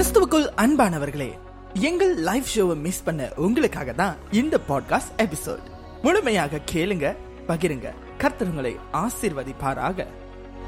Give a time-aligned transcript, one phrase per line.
[0.00, 1.38] கிறிஸ்துவுக்குள் அன்பானவர்களே
[1.74, 5.58] எங்கள் லைவ் ஷோவை மிஸ் பண்ண உங்களுக்காக தான் இந்த பாட்காஸ்ட் எபிசோட்
[6.02, 7.16] முழுமையாக கேளுங்க
[7.48, 7.92] பகிருங்க.
[8.18, 10.06] கர்த்தருங்களை ஆசிர்வதிப்பாராக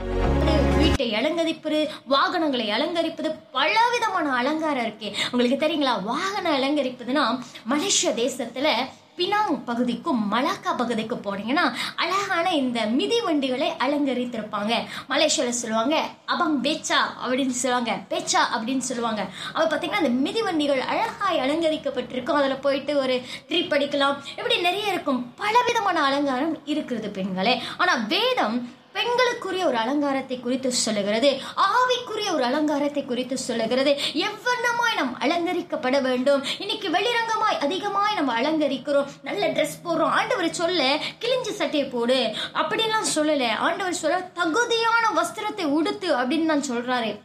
[0.05, 0.77] ஆசீர்வதிப்பாராக.
[0.77, 5.13] வீட்டை அலங்கரிப்பது வாகனங்களை அலங்கரிப்பது பலவிதமான அலங்காரம் இருக்கு.
[5.33, 6.03] உங்களுக்கு தெரியுங்களா?
[6.03, 8.69] வாகனம் அலங்கரிப்பதுன்னா மலேசிய தேசத்துல
[9.17, 14.73] பினாங் பகுதிக்கும் மலாக்கா பகுதிக்கும் போனீங்கன்னா அழகான இந்த மிதி வண்டிகளை அலங்கரித்திருப்பாங்க.
[15.09, 18.01] மலேசியாவில் சொல்லுவாங்க அபங் பேச்சா அப்படின்னு சொல்லுவாங்க.
[18.11, 19.27] பேச்சா அப்படின்னு சொல்லுவாங்க.
[19.53, 22.39] அவ பார்த்தீங்கன்னா அந்த மிதி வண்டிகள் அழகாய் அலங்கரிக்கப்பட்டிருக்கும்.
[22.41, 24.17] அதில் போயிட்டு ஒரு ட்ரிப் அடிக்கலாம்.
[24.37, 25.35] இப்படி நிறைய இருக்கும்.
[25.37, 27.63] பலவிதமான அலங்காரம் இருக்கிறது பெண்களே.
[27.77, 31.41] ஆனால் வேதம் பெண்களுக்குரிய ஒரு அலங்காரத்தை குறித்து சொல்லுகிறது.
[31.57, 33.99] ஆவிக்குரிய ஒரு அலங்காரத்தை குறித்து சொல்லுகிறது.
[34.13, 36.45] எவ்வண்ணமாய் நாம் அலங்கரிக்கப்பட வேண்டும்.
[36.59, 39.07] இன்னைக்கு வெளிரங்கமாய் அதிகமாய் நம்ம அலங்கரிக்கிறோம்.
[39.23, 40.15] நல்ல ட்ரெஸ் போடுறோம்.
[40.19, 42.35] ஆண்டவர் சொல்ல கிழிஞ்ச சட்டையை போடு.
[42.55, 43.57] அப்படின்லாம் சொல்லல.
[43.57, 47.21] ஆண்டவர் சொல்ல தகுதியான வஸ்திரத்தை உடுத்து அப்படின்னு நான் சொல்றாரு.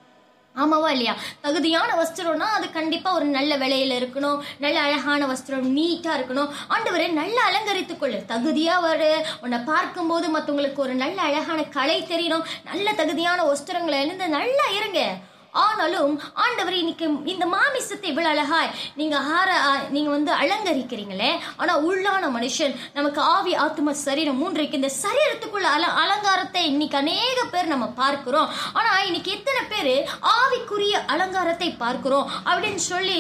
[0.58, 1.16] ஆமாவா இல்லையா?
[1.42, 4.40] தகுதியான வஸ்திரம்னா அது கண்டிப்பா ஒரு நல்ல விலையில இருக்கணும்.
[4.60, 6.50] நல்ல அழகான வஸ்திரம் நீட்டா இருக்கணும்.
[6.70, 8.24] ஆண்டவரை நல்ல அலங்கரித்துக் கொள்ளு.
[8.28, 9.26] தகுதியா வரு.
[9.42, 12.44] உன்னை பார்க்கும்போது மற்றவங்களுக்கு ஒரு நல்ல அழகான கலை தெரியணும்.
[12.64, 15.14] நல்ல தகுதியான வஸ்திரங்களை இருந்து நல்லா இருங்க.
[15.54, 19.50] ஆனாலும் ஆண்டவர் இன்னைக்கு இந்த மாமிசத்தை இவ்வளவு அழகாய் நீங்க ஆர
[19.96, 21.30] நீங்க வந்து அலங்கரிக்கிறீங்களே.
[21.62, 27.40] ஆனா உள்ளான மனுஷன் நமக்கு ஆவி ஆத்ம சரீரம் மூன்று இருக்கு இந்த சரீரத்துக்குள்ள அல அலங்காரத்தை இன்னைக்கு அநேக
[27.54, 28.50] பேர் நம்ம பார்க்கிறோம்.
[28.78, 29.94] ஆனா இன்னைக்கு எத்தனை பேர்
[30.36, 33.20] ஆவிக்குரிய அலங்காரத்தை பார்க்கிறோம் அப்படின்னு சொல்லி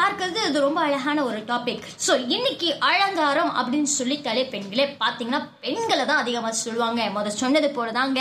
[0.00, 6.22] பார்க்கறது இது ரொம்ப அழகான ஒரு டாபிக் ஸோ இன்னைக்கு அலங்காரம் அப்படின்னு சொல்லிட்டாலே பெண்களே பார்த்தீங்கன்னா பெண்களை தான்
[6.22, 7.02] அதிகமாக சொல்லுவாங்க.
[7.16, 8.20] முத சொன்னது போலதாங்க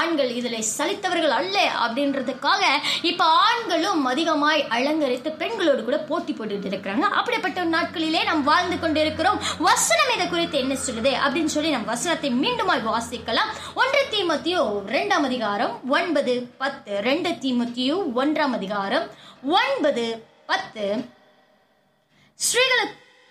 [0.00, 2.62] ஆண்கள் இதில் சலித்தவர்கள் அல்ல அப்படின்றதுக்காக
[3.02, 9.40] இப்போ ஆண்களும் அதிகமாய் அலங்கரித்து பெண்களோடு கூட போட்டி போட்டுட்டு இருக்கிறாங்க அப்படிப்பட்ட நாட்களிலே நாம் வாழ்ந்து கொண்டிருக்கிறோம்.
[9.58, 11.12] வசனம் இதை குறித்து என்ன சொல்லுது?
[11.24, 13.50] அப்படின்னு சொல்லி நம் வசனத்தை மீண்டுமாய் வாசிக்கலாம்.
[13.74, 14.62] ஒன்று தீமத்தியோ
[14.96, 17.00] ரெண்டாம் அதிகாரம் ஒன்பது பத்து.
[17.00, 19.10] ரெண்டு தீமத்தியோ ஒன்றாம் அதிகாரம்
[19.42, 21.04] ஒன்பது பத்து.
[22.34, 22.86] ஸ்ரீகளு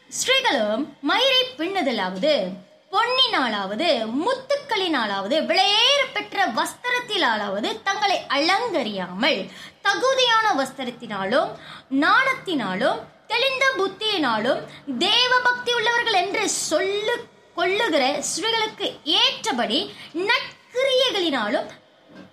[0.10, 2.34] ஸ்ரீகளும் மயிரை பின்னுதலாவது
[2.92, 3.88] பொன்னினாலாவது
[4.24, 6.46] முத்துக்களினாலாவது விலையேற பெற்ற
[7.04, 9.40] வஸ்திரத்தினாலாவது தங்களை அலங்கரியாமல்
[9.86, 11.50] தகுதியான வஸ்திரத்தினாலும்
[12.04, 14.62] நாணத்தினாலும் தெளிந்த புத்தியினாலும்
[15.06, 17.16] தேவ பக்தி உள்ளவர்கள் என்று சொல்லு
[17.60, 19.80] கொள்ளுகிற ஸ்ரீகளுக்கு ஏற்றபடி
[20.30, 21.70] நற்கிரியைகளினாலும்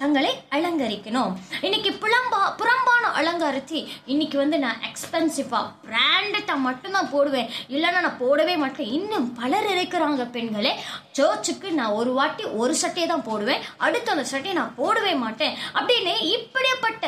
[0.00, 1.32] தங்களை அலங்கரிக்கணும்.
[1.66, 3.80] இன்னைக்கு புலம்பா புறம்பான அலங்காரத்தை
[4.12, 7.50] இன்னைக்கு வந்து நான் எக்ஸ்பென்சிவா பிராண்டட்டா மட்டும்தான் போடுவேன்.
[7.74, 8.92] இல்லைன்னா நான் போடவே மாட்டேன்.
[8.98, 10.72] இன்னும் பலர் இருக்கிறாங்க பெண்களே
[11.18, 15.54] சர்ச்சுக்கு நான் ஒரு வாட்டி ஒரு சட்டையை தான் போடுவேன் அடுத்த அந்த சட்டையை நான் போடவே மாட்டேன்.
[15.78, 17.06] அப்படின்னு இப்படிப்பட்ட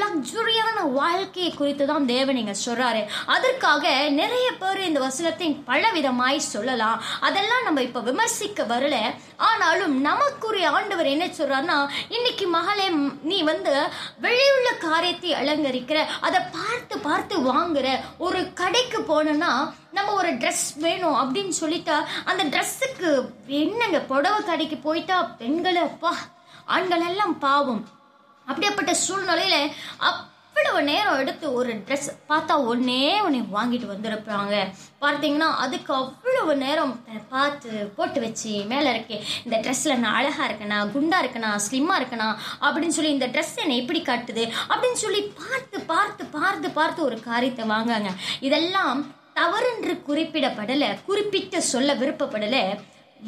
[0.00, 3.02] லக்ஸுரியான வாழ்க்கையை குறித்து தான் தேவன் இங்கே சொல்கிறாரு
[3.34, 7.00] அதற்காக நிறைய பேர் இந்த வசனத்தை பலவிதமாய் சொல்லலாம்.
[7.28, 8.96] அதெல்லாம் நம்ம இப்போ விமர்சிக்க வரல.
[9.48, 11.78] ஆனாலும் நமக்குரிய ஆண்டவர் என்ன சொல்கிறாருன்னா
[12.16, 12.86] இன்னைக்கு மகளே
[13.30, 13.74] நீ வந்து
[14.26, 17.88] வெளியுள்ள காரியத்தை அலங்கரிக்கிற அதை பார்த்து பார்த்து வாங்குற
[18.26, 19.52] ஒரு கடைக்கு போனோன்னா
[19.98, 21.98] நம்ம ஒரு ட்ரெஸ் வேணும் அப்படின்னு சொல்லிட்டா
[22.30, 23.10] அந்த ட்ரெஸ்ஸுக்கு
[23.62, 26.12] என்னங்க புடவை கடைக்கு போயிட்டா பெண்களை அப்பா
[26.74, 27.84] ஆண்கள் எல்லாம் பாவம்.
[28.46, 29.56] அப்படியேப்பட்ட சூழ்நிலையில
[30.08, 34.54] அவ்வளவு நேரம் எடுத்து ஒரு ட்ரெஸ் பார்த்தா ஒன்னே ஒன்று வாங்கிட்டு வந்திருப்பாங்க.
[35.04, 36.94] பார்த்தீங்கன்னா அதுக்கு அவ்வளவு நேரம்
[37.34, 42.28] பார்த்து போட்டு வச்சு மேலே இருக்கு இந்த ட்ரெஸ்ஸில் நான் அழகா இருக்கனா குண்டா இருக்கணா ஸ்லிம்மா இருக்கணா
[42.64, 44.44] அப்படின்னு சொல்லி இந்த ட்ரெஸ் என்னை எப்படி காட்டுது?
[44.72, 48.12] அப்படின்னு சொல்லி பார்த்து பார்த்து பார்த்து பார்த்து ஒரு காரியத்தை வாங்காங்க
[48.48, 48.98] இதெல்லாம்
[49.38, 52.56] தவறுன்று குறிப்பிடப்படல குறிப்பிட்டு சொல்ல விருப்பப்படல.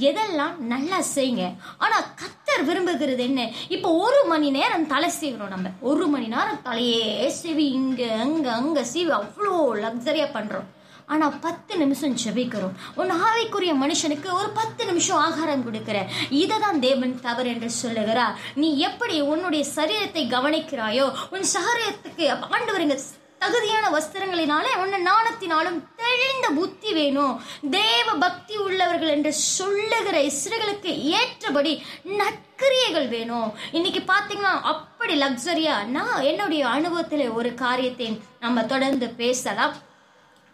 [0.09, 1.45] எதெல்லாம் நல்லா செய்யுங்க.
[1.85, 3.41] ஆனா கத்தர் விரும்புகிறது என்ன?
[3.75, 5.71] இப்போ ஒரு மணி நேரம் தலை செய்கிறோம் நம்ம.
[5.91, 7.07] ஒரு மணி நேரம் தலையே
[7.39, 9.55] செவி இங்க அங்க அங்க சீவி அவ்வளோ
[9.85, 10.69] லக்ஸரியா பண்றோம்.
[11.13, 12.75] ஆனால் பத்து நிமிஷம் ஜெபிக்கிறோம்.
[13.01, 15.99] உன் ஆவிக்குரிய மனுஷனுக்கு ஒரு பத்து நிமிஷம் ஆகாரம் கொடுக்குற.
[16.43, 18.37] இதை தான் தேவன் தவறு என்று சொல்லுகிறார்.
[18.63, 22.27] நீ எப்படி உன்னுடைய சரீரத்தை கவனிக்கிறாயோ உன் சரீரத்துக்கு
[22.57, 22.99] ஆண்டவர் இங்க
[23.43, 27.35] தகுதியான வஸ்திரங்களினாலே உன்னை நாணத்தினாலும் தெளிந்த புத்தி வேணும்.
[27.79, 31.73] தேவ பக்தி உள்ளவர்கள் என்று சொல்லுகிற இஸ்ரேலுக்கு ஏற்றபடி
[32.21, 33.51] நற்கிரியைகள் வேணும்.
[33.79, 38.09] இன்னைக்கு பாத்தீங்கன்னா அப்படி லக்ஸரியா நான் என்னுடைய அனுபவத்தில் ஒரு காரியத்தை
[38.45, 39.77] நம்ம தொடர்ந்து பேசலாம்.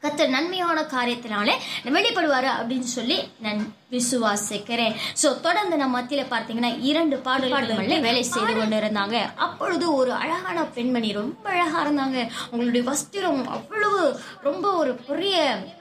[0.07, 1.57] கத்தர் நன்மையான காரியத்தினாலே
[1.97, 3.61] வெளிப்படுவாரு அப்படின்னு சொல்லி நான்
[3.95, 4.95] விசுவாசிக்கிறேன்.
[5.23, 9.17] சோ தொடர்ந்து நம்ம மத்தியில பார்த்தீங்கன்னா இரண்டு பாடல்கள்ல வேலை செய்து கொண்டு இருந்தாங்க
[9.47, 12.19] அப்பொழுது ஒரு அழகான பெண்மணி ரொம்ப அழகா இருந்தாங்க.
[12.51, 14.01] உங்களுடைய வஸ்திரம் அவ்வளவு
[14.49, 15.37] ரொம்ப ஒரு பெரிய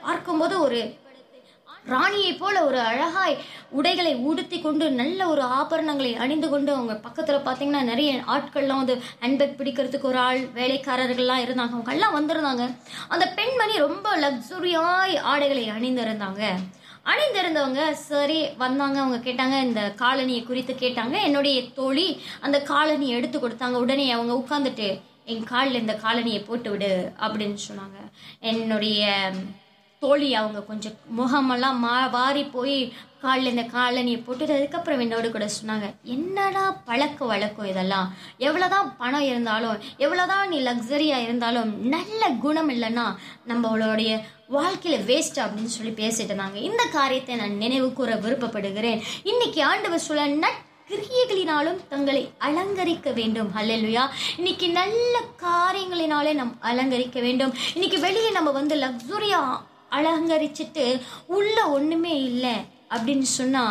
[0.06, 0.80] பார்க்கும்போது ஒரு
[1.86, 3.36] ராணியைப் போல ஒரு அழகாய்
[3.70, 9.58] உடைகளை உடுத்தி கொண்டு நல்ல ஒரு ஆபரணங்களை அணிந்து கொண்டு அவங்க பக்கத்தில் பார்த்தீங்கன்னா நிறைய ஆட்கள்லாம் வந்து ஹேண்ட்பேக்
[9.58, 11.74] பிடிக்கிறதுக்கு ஒரு ஆள் வேலைக்காரர்கள்லாம் இருந்தாங்க.
[11.74, 12.76] அவங்க எல்லாம் வந்திருந்தாங்க.
[13.08, 16.42] அந்த பெண்மணி ரொம்ப லக்ஸுரியாய் ஆடைகளை அணிந்திருந்தாங்க.
[17.04, 19.00] அணிந்திருந்தவங்க சரி வந்தாங்க.
[19.00, 21.22] அவங்க கேட்டாங்க இந்த காலனியை குறித்து கேட்டாங்க.
[21.22, 23.76] என்னுடைய தோழி அந்த காலனி எடுத்து கொடுத்தாங்க.
[23.84, 27.98] உடனே அவங்க உட்காந்துட்டு என் காலில் இந்த காலனியை போட்டு விடு அப்படின்னு சொன்னாங்க.
[28.40, 29.30] என்னுடைய
[30.06, 32.78] தோழி அவங்க கொஞ்சம் முகமெல்லாம் மா வாரி போய்
[33.22, 38.08] காலில் இந்த காலனியை போட்டு அதுக்கப்புறம் என்னோட கூட சொன்னாங்க என்னடா பழக்க வழக்கம் இதெல்லாம்?
[38.38, 43.06] எவ்வளோதான் பணம் இருந்தாலும் எவ்வளோதான் நீ லக்ஸரியாக இருந்தாலும் நல்ல குணம் இல்லைன்னா
[43.50, 44.20] நம்மளுடைய
[44.56, 46.54] வாழ்க்கையில் வேஸ்ட் அப்படின்னு சொல்லி பேசிட்டு இருந்தாங்க.
[46.68, 49.02] இந்த காரியத்தை நான் நினைவு கூற விருப்பப்படுகிறேன்.
[49.22, 53.48] இன்னைக்கு ஆண்டவர் சொல்ல நட் கிரியைகளினாலும் தங்களை அலங்கரிக்க வேண்டும்.
[53.60, 54.04] அல்லையா
[54.36, 55.14] இன்னைக்கு நல்ல
[55.46, 57.54] காரியங்களினாலே நம் அலங்கரிக்க வேண்டும்.
[57.74, 59.56] இன்னைக்கு வெளியே நம்ம வந்து லக்ஸுரியாக
[59.92, 62.56] அலங்கரிச்சிட்டு உள்ள ஒண்ணுமே இல்லை
[62.90, 63.64] அப்படின்னு சொன்னா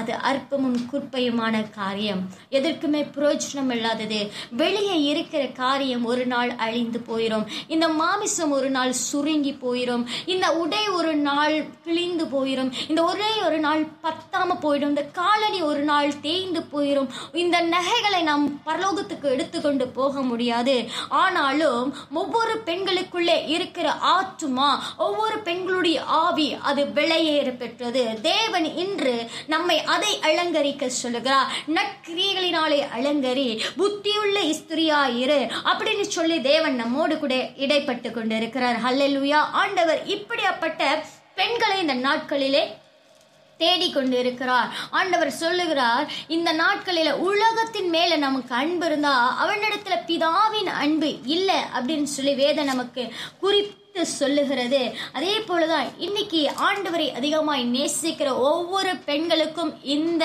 [0.00, 2.20] அது அற்பமும் குற்பையுமான காரியம்.
[2.50, 4.20] எதற்குமே பிரயோஜனம் இல்லாதது
[4.62, 7.44] வெளியே இருக்கிற காரியம் ஒரு நாள் அழிந்து போயிடும்
[7.74, 10.04] இந்த மாமிசம் ஒரு நாள் சுருங்கி போயிடும்
[10.34, 14.92] இந்த உடை ஒரு நாள் கிழிந்து போயிடும் இந்த ஒரே ஒரு நாள் பத்தாம போயிடும்.
[14.94, 20.76] இந்த காலனி ஒரு நாள் தேய்ந்து போயிடும் இந்த நகைகளை நாம் பரலோகத்துக்கு எடுத்துக்கொண்டு போக முடியாது.
[21.08, 24.68] ஆனாலும் ஒவ்வொரு பெண்களுக்குள்ளே இருக்கிற ஆற்றுமா
[24.98, 28.04] ஒவ்வொரு பெண்களுடைய ஆவி அது விலையேற பெற்றது.
[28.22, 31.50] தேவன் இன்று நம்மை அதை அலங்கரிக்க சொல்லுகிறார்.
[31.76, 33.48] நற்கிரியைகளினாலே அலங்கரி
[33.78, 38.78] புத்தியுள்ள ஸ்திரியா இரு அப்படின்னு சொல்லி தேவன் நம்மோடு கூட இடைப்பட்டு கொண்டிருக்கிறார்.
[38.86, 40.82] ஹல்லேலூயா ஆண்டவர் இப்படியாப்பட்ட
[41.34, 42.64] பெண்களை இந்த நாட்களிலே
[43.60, 49.12] தேடிக்கொண்டு இருக்கிறார் ஆண்டவர் சொல்லுகிறார் இந்த நாட்களில் உலகத்தின் மேல நமக்கு அன்பு இருந்தா
[49.44, 54.94] அவனிடத்துல பிதாவின் அன்பு இல்லை அப்படின்னு சொல்லி வேதம் நமக்கு குறிப்பு சொல்லுகிறது.
[55.12, 60.24] அதே போலதான் இன்னைக்கு ஆண்டவரை அதிகமாய் நேசிக்கிற ஒவ்வொரு பெண்களுக்கும் இந்த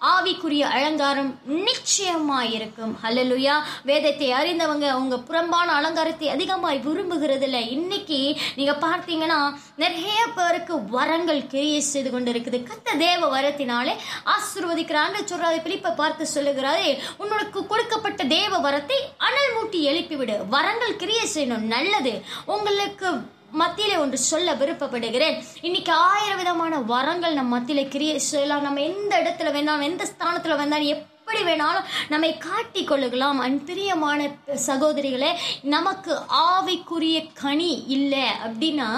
[0.00, 3.54] ஆவிக்குரிய அலங்காரம் நிச்சயமாய் இருக்கும் ஹல்லேலூயா
[3.84, 11.80] வேதத்தை அறிந்தவங்க அவங்க புறம்பான அலங்காரத்தை அதிகமாய் விரும்புகிறது இல்லை இன்னைக்கு நீங்க பார்த்தீங்கன்னா நிறைய பேருக்கு வரங்கள் கிரியை
[11.80, 13.94] செய்து கொண்டு இருக்குது கத்த தேவ வரத்தினாலே
[14.34, 20.48] ஆசிர்வதிக்கிறாங்க சொல்றாரு பிலிப்பை பார்த்து சொல்லுகிறாரே உனக்கு கொடுக்கப்பட்ட தேவ வரத்தை அனல் மூட்டி எழுப்பிவிடு.
[20.48, 21.66] வரங்கள் கிரியை செய்யணும்.
[21.76, 22.22] நல்லது.
[22.46, 23.10] உங்களுக்கு
[23.58, 25.38] மத்தியில ஒன்று சொல்ல விருப்பப்படுகிறேன்.
[25.68, 28.66] இன்னைக்கு ஆயிரம் விதமான வரங்கள் நம்ம மத்தியில கிரியை செய்யலாம்.
[28.66, 33.40] நம்ம எந்த இடத்துல வேணாலும் எந்த ஸ்தானத்துல வேணாலும் எப்படி வேணாலும் நம்மை காட்டி கொள்ளுகலாம்.
[33.46, 34.30] அன்பிரியமான
[34.68, 35.32] சகோதரிகளே
[35.76, 36.14] நமக்கு
[36.46, 38.88] ஆவிக்குரிய கனி இல்லை அப்படின்னா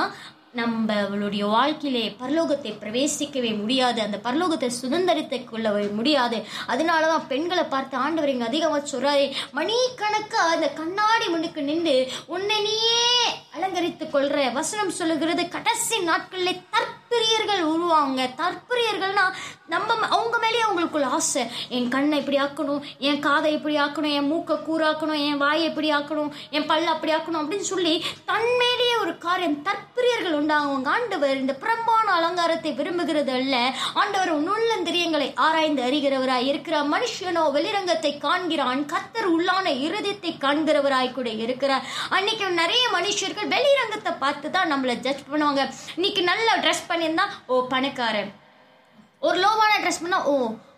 [0.59, 4.01] நம்மளுடைய வாழ்க்கையிலே பரலோகத்தை பிரவேசிக்கவே முடியாது.
[4.07, 6.39] அந்த பரலோகத்தை சுதந்திரத்தை கொள்ளவே முடியாது.
[6.73, 9.25] அதனால தான் பெண்களை பார்த்து ஆண்டவர் இங்கே அதிகமாக சொல்கிறாரு
[9.59, 11.97] மணிக்கணக்கு அந்த கண்ணாடி முன்னுக்கு நின்று
[12.35, 13.01] உன்னை நீயே
[14.13, 18.21] கொள்கிற கொள்ற வசனம் சொல்லுகிறது கடைசி நாட்களில் தற்பிரியர்கள் உருவாங்க.
[18.41, 19.25] தற்பிரியர்கள்னா
[19.67, 21.43] நம்ம அவங்க மேலேயே அவங்களுக்குள்ள ஆசை.
[21.69, 26.31] என் கண்ணை இப்படி ஆக்கணும் என் காதை இப்படி ஆக்கணும் என் மூக்கை கூறாக்கணும் என் வாயை இப்படி ஆக்கணும்
[26.51, 27.95] என் பல்ல அப்படி ஆக்கணும் அப்படின்னு சொல்லி
[28.27, 29.63] தன்மேலேயே ஒரு காரியம்
[30.23, 33.55] மனிதர்கள் உண்டாகுவாங்க ஆண்டவர் இந்த பிரம்பான அலங்காரத்தை விரும்புகிறது அல்ல.
[34.01, 38.83] ஆண்டவர் உள்ளந்திரியங்களை ஆராய்ந்து அறிகிறவராய் இருக்கிற மனுஷனோ வெளிரங்கத்தை காண்கிறான்.
[38.93, 41.87] கத்தர் உள்ளான இருதயத்தை காண்கிறவராய் கூட இருக்கிறார்.
[42.17, 45.65] அன்னைக்கு நிறைய மனுஷர்கள் வெளிரங்கத்தை பார்த்து தான் நம்மளை ஜட்ஜ் பண்ணுவாங்க.
[45.99, 48.31] இன்னைக்கு நல்லா ட்ரெஸ் பண்ணியிருந்தா ஓ பணக்காரன்.
[49.27, 50.37] ஒரு லோவான ட்ரெஸ் பண்ணால் ஓ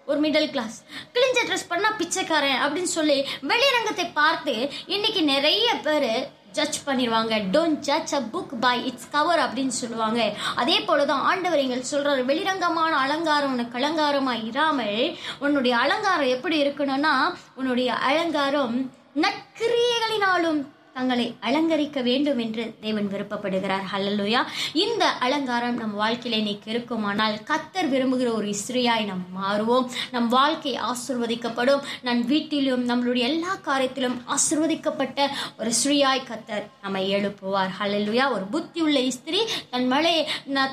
[0.09, 0.77] ஒரு மிடில் கிளாஸ்
[1.15, 3.19] கிழிஞ்ச ட்ரெஸ் பண்ணால் பிச்சைக்காரன் அப்படின்னு சொல்லி
[3.51, 4.55] வெளிரங்கத்தை பார்த்து
[4.95, 6.11] இன்னைக்கு நிறைய பேர்
[6.59, 7.35] ஜட்ஜ் பண்ணிடுவாங்க.
[7.55, 10.21] Don't judge a book by its cover அப்படின்னு சொல்லுவாங்க.
[10.61, 15.01] அதே போல தான் ஆண்டவர் எங்கள் சொல்கிறார் வெளிரங்கமான அலங்காரம் உனக்கு அலங்காரமாக இராமல்
[15.45, 17.15] உன்னுடைய அலங்காரம் எப்படி இருக்கணும்னா
[17.61, 18.77] உன்னுடைய அலங்காரம்
[19.25, 20.61] நற்கிரியைகளினாலும்
[20.95, 23.85] தங்களை அலங்கரிக்க வேண்டும் என்று தேவன் விருப்பப்படுகிறார்.
[23.93, 24.41] ஹல்லலுயா
[24.73, 29.87] இந்த அலங்காரம் நம் வாழ்க்கையில இன்னைக்கு இருக்குமானால் கத்தர் விரும்புகிற ஒரு இஸ்ரியாய் நாம் மாறுவோம்.
[30.11, 31.83] நம் வாழ்க்கை ஆசிர்வதிக்கப்படும்.
[32.03, 35.27] நம் வீட்டிலும் நம்மளுடைய எல்லா காரியத்திலும் ஆசிர்வதிக்கப்பட்ட
[35.59, 37.75] ஒரு ஸ்ரீயாய் கத்தர் நம்மை எழுப்புவார்.
[37.81, 40.17] ஹல்லலுயா ஒரு புத்தி உள்ள இஸ்திரி தன் மலை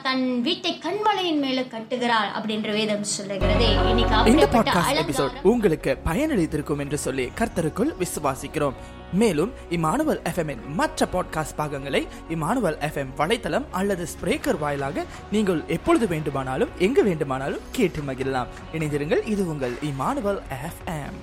[0.08, 3.68] தன் வீட்டை கண்மலையின் மேல கட்டுகிறார் அப்படின்ற வேதம் சொல்லுகிறது.
[3.90, 8.78] இன்னைக்கு உங்களுக்கு பயனளித்திருக்கும் என்று சொல்லி கர்த்தருக்குள் விசுவாசிக்கிறோம்.
[9.13, 16.75] மேலும் இமானுவல் எஃப்எம்மின் மற்ற பாட்காஸ்ட் பாகங்களை இமானுவல் எஃப்எம் வலைத்தளம் அல்லது ஸ்பிரேக்கர் வாயிலாக நீங்கள் எப்பொழுது வேண்டுமானாலும்
[16.79, 21.19] எங்கு வேண்டுமானாலும் கேட்டு மகிழலாம் இணைந்திருங்கள் இது உங்கள் Emmanuel FM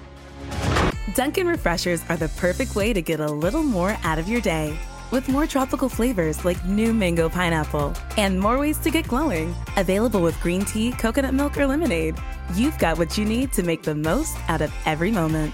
[1.16, 4.66] Dunkin' Refreshers are the perfect way to get a little more out of your day.
[5.12, 9.50] with more tropical flavors like new mango pineapple and more ways to get glowing.
[9.78, 12.16] Available with green tea, coconut milk, or lemonade.
[12.56, 15.54] You've got what you need to make the most out of every moment,